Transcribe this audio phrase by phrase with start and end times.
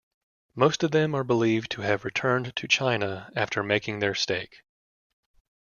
[0.55, 4.63] Most of them are believed to have returned to China after making their stake.